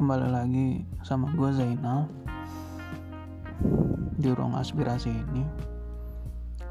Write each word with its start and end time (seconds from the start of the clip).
kembali 0.00 0.32
lagi 0.32 0.80
sama 1.04 1.28
gue 1.36 1.52
Zainal 1.52 2.08
di 4.16 4.32
ruang 4.32 4.56
aspirasi 4.56 5.12
ini. 5.12 5.44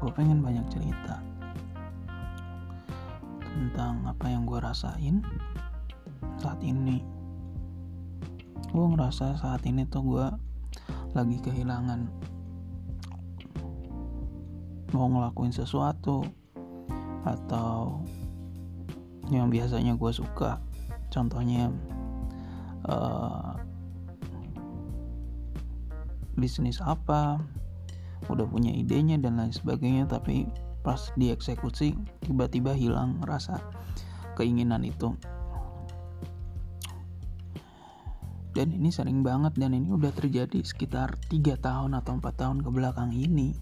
Gue 0.02 0.10
pengen 0.18 0.42
banyak 0.42 0.66
cerita 0.66 1.22
tentang 3.38 4.02
apa 4.02 4.26
yang 4.26 4.42
gue 4.50 4.58
rasain 4.58 5.22
saat 6.42 6.58
ini. 6.66 7.06
Gue 8.74 8.98
ngerasa 8.98 9.38
saat 9.38 9.62
ini 9.62 9.86
tuh 9.86 10.02
gue 10.10 10.26
lagi 11.14 11.38
kehilangan 11.38 12.10
mau 14.90 15.06
ngelakuin 15.06 15.54
sesuatu 15.54 16.26
atau 17.22 18.02
yang 19.30 19.46
biasanya 19.54 19.94
gue 19.94 20.10
suka. 20.10 20.58
Contohnya 21.14 21.70
uh, 22.86 23.58
bisnis 26.38 26.80
apa 26.80 27.42
udah 28.28 28.46
punya 28.46 28.72
idenya 28.72 29.18
dan 29.18 29.36
lain 29.36 29.52
sebagainya 29.52 30.06
tapi 30.06 30.46
pas 30.80 31.12
dieksekusi 31.16 31.92
tiba-tiba 32.24 32.72
hilang 32.72 33.20
rasa 33.24 33.60
keinginan 34.40 34.86
itu. 34.86 35.12
Dan 38.50 38.74
ini 38.74 38.90
sering 38.90 39.22
banget 39.22 39.54
dan 39.54 39.76
ini 39.76 39.94
udah 39.94 40.10
terjadi 40.10 40.58
sekitar 40.66 41.14
tiga 41.30 41.54
tahun 41.54 41.94
atau 41.94 42.18
empat 42.18 42.34
tahun 42.34 42.66
ke 42.66 42.70
belakang 42.72 43.14
ini. 43.14 43.54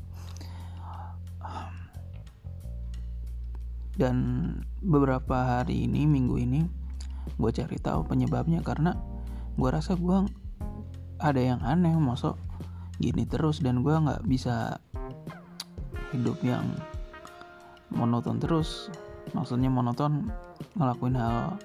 Dan 3.99 4.17
beberapa 4.81 5.59
hari 5.59 5.91
ini 5.91 6.07
minggu 6.07 6.37
ini 6.39 6.63
gue 7.37 7.51
cari 7.53 7.77
tahu 7.77 8.09
penyebabnya 8.09 8.65
karena 8.65 8.97
gue 9.59 9.69
rasa 9.69 9.99
gue 9.99 10.25
ada 11.19 11.41
yang 11.43 11.61
aneh 11.67 11.93
masuk 11.99 12.39
gini 13.03 13.27
terus 13.27 13.59
dan 13.61 13.83
gue 13.83 13.93
nggak 13.93 14.25
bisa 14.27 14.79
hidup 16.15 16.39
yang 16.41 16.65
monoton 17.93 18.41
terus. 18.41 18.89
Maksudnya 19.37 19.69
monoton 19.69 20.33
ngelakuin 20.79 21.19
hal 21.19 21.59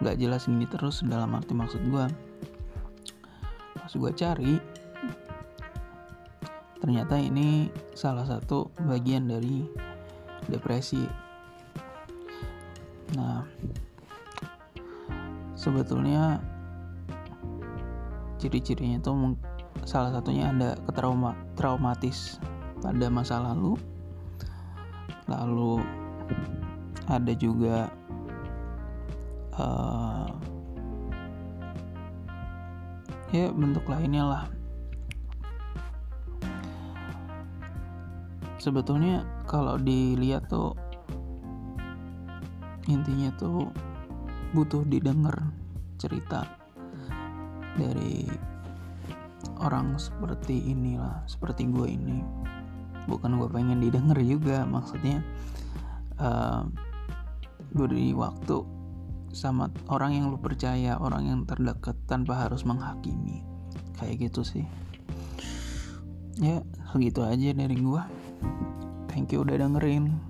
nggak 0.00 0.16
jelas 0.16 0.48
gini 0.48 0.64
terus 0.64 1.04
dalam 1.04 1.36
arti 1.36 1.52
maksud 1.52 1.84
gue 1.92 2.04
pas 3.76 3.92
gue 3.92 4.12
cari 4.16 4.54
ternyata 6.80 7.20
ini 7.20 7.68
salah 7.92 8.24
satu 8.24 8.72
bagian 8.88 9.28
dari 9.28 9.68
depresi. 10.48 11.04
Nah 13.12 13.44
sebetulnya 15.60 16.40
ciri-cirinya 18.40 18.96
itu 18.96 19.36
salah 19.84 20.08
satunya 20.08 20.48
ada 20.48 20.72
ketrauma 20.88 21.36
traumatis 21.52 22.40
pada 22.80 23.12
masa 23.12 23.44
lalu. 23.44 23.76
Lalu 25.28 25.84
ada 27.04 27.32
juga 27.36 27.92
uh, 29.60 30.32
ya 33.28 33.52
bentuk 33.52 33.84
lainnya 33.84 34.24
lah. 34.24 34.44
Sebetulnya 38.56 39.28
kalau 39.44 39.76
dilihat 39.76 40.48
tuh 40.48 40.72
intinya 42.88 43.28
tuh 43.36 43.68
butuh 44.50 44.82
didengar 44.86 45.54
cerita 46.00 46.46
dari 47.78 48.26
orang 49.60 49.94
seperti 49.96 50.72
inilah 50.72 51.22
seperti 51.30 51.68
gue 51.70 51.86
ini. 51.86 52.18
Bukan 53.06 53.38
gue 53.40 53.48
pengen 53.48 53.80
didengar 53.80 54.18
juga 54.20 54.64
maksudnya 54.66 55.22
uh, 56.18 56.66
beri 57.72 58.12
waktu 58.12 58.66
sama 59.30 59.70
orang 59.86 60.18
yang 60.18 60.24
lu 60.34 60.38
percaya 60.42 60.98
orang 60.98 61.30
yang 61.30 61.40
terdekat 61.46 61.94
tanpa 62.10 62.34
harus 62.46 62.66
menghakimi. 62.66 63.46
Kayak 63.96 64.30
gitu 64.30 64.42
sih. 64.42 64.66
Ya 66.40 66.64
segitu 66.90 67.22
aja 67.22 67.54
dari 67.54 67.76
gue 67.76 68.02
thank 69.12 69.30
you 69.30 69.44
udah 69.44 69.60
dengerin 69.60 70.29